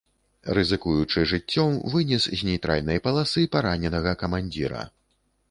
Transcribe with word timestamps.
Рызыкуючы 0.57 1.25
жыццём, 1.31 1.75
вынес 1.95 2.23
з 2.31 2.49
нейтральнай 2.49 3.03
паласы 3.05 3.45
параненага 3.59 4.17
камандзіра. 4.25 4.83